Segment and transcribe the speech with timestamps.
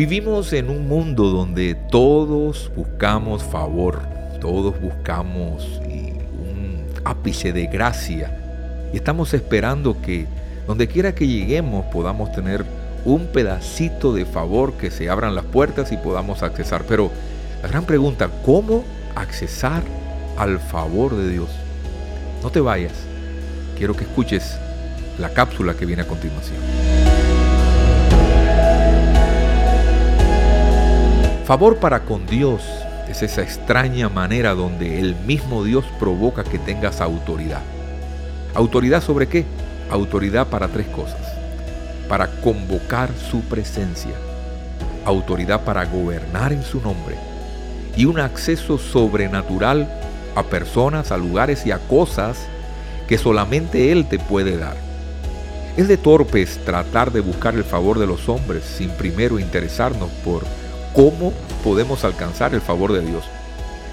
[0.00, 4.00] Vivimos en un mundo donde todos buscamos favor,
[4.40, 8.34] todos buscamos un ápice de gracia
[8.94, 10.24] y estamos esperando que
[10.66, 12.64] donde quiera que lleguemos podamos tener
[13.04, 16.84] un pedacito de favor, que se abran las puertas y podamos accesar.
[16.88, 17.10] Pero
[17.62, 19.82] la gran pregunta, ¿cómo accesar
[20.38, 21.50] al favor de Dios?
[22.42, 22.94] No te vayas,
[23.76, 24.56] quiero que escuches
[25.18, 26.56] la cápsula que viene a continuación.
[31.50, 32.62] Favor para con Dios
[33.08, 37.62] es esa extraña manera donde el mismo Dios provoca que tengas autoridad.
[38.54, 39.44] ¿Autoridad sobre qué?
[39.90, 41.18] Autoridad para tres cosas.
[42.08, 44.14] Para convocar su presencia,
[45.04, 47.16] autoridad para gobernar en su nombre
[47.96, 49.92] y un acceso sobrenatural
[50.36, 52.46] a personas, a lugares y a cosas
[53.08, 54.76] que solamente Él te puede dar.
[55.76, 60.44] Es de torpes tratar de buscar el favor de los hombres sin primero interesarnos por
[60.94, 63.24] cómo podemos alcanzar el favor de Dios.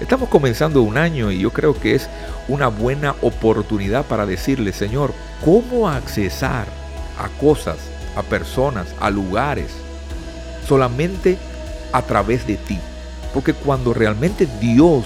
[0.00, 2.08] Estamos comenzando un año y yo creo que es
[2.46, 5.12] una buena oportunidad para decirle, Señor,
[5.44, 6.66] ¿cómo accesar
[7.18, 7.78] a cosas,
[8.16, 9.72] a personas, a lugares?
[10.66, 11.36] Solamente
[11.92, 12.78] a través de ti.
[13.34, 15.04] Porque cuando realmente Dios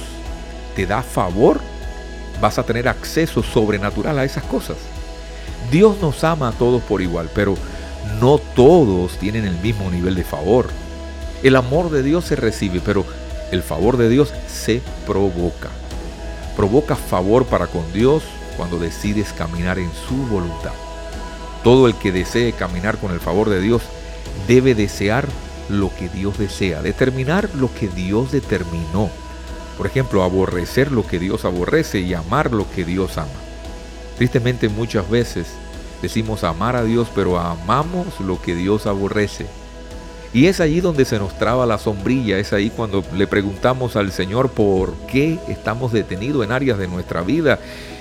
[0.77, 1.61] te da favor,
[2.41, 4.77] vas a tener acceso sobrenatural a esas cosas.
[5.71, 7.57] Dios nos ama a todos por igual, pero
[8.21, 10.69] no todos tienen el mismo nivel de favor.
[11.43, 13.05] El amor de Dios se recibe, pero
[13.51, 15.71] el favor de Dios se provoca.
[16.57, 18.23] Provoca favor para con Dios
[18.57, 20.73] cuando decides caminar en su voluntad.
[21.65, 23.83] Todo el que desee caminar con el favor de Dios
[24.47, 25.27] debe desear
[25.69, 29.11] lo que Dios desea, determinar lo que Dios determinó.
[29.77, 33.31] Por ejemplo, aborrecer lo que Dios aborrece y amar lo que Dios ama.
[34.17, 35.49] Tristemente muchas veces
[36.03, 39.47] decimos amar a Dios, pero amamos lo que Dios aborrece.
[40.35, 44.13] Y es allí donde se nos traba la sombrilla, es ahí cuando le preguntamos al
[44.13, 47.59] Señor por qué estamos detenidos en áreas de nuestra vida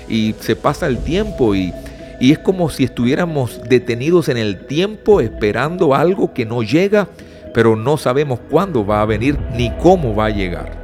[0.08, 1.74] y se pasa el tiempo y,
[2.20, 7.08] y es como si estuviéramos detenidos en el tiempo esperando algo que no llega,
[7.52, 10.80] pero no sabemos cuándo va a venir ni cómo va a llegar.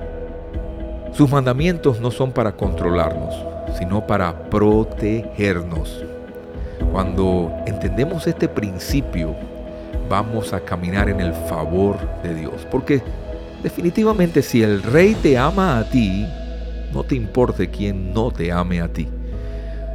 [1.15, 3.35] Sus mandamientos no son para controlarnos,
[3.79, 6.05] sino para protegernos.
[6.93, 9.35] Cuando entendemos este principio,
[10.09, 12.67] vamos a caminar en el favor de Dios.
[12.71, 13.03] Porque
[13.63, 16.27] definitivamente si el rey te ama a ti,
[16.93, 19.09] no te importe quién no te ame a ti.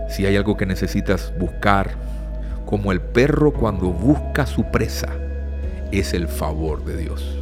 [0.09, 1.91] Si hay algo que necesitas buscar,
[2.66, 5.09] como el perro cuando busca su presa,
[5.91, 7.38] es el favor de Dios.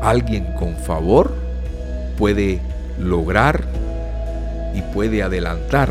[0.00, 1.32] Alguien con favor
[2.16, 2.60] puede
[2.98, 3.64] lograr
[4.74, 5.90] y puede adelantar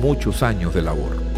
[0.00, 1.31] muchos años de labor.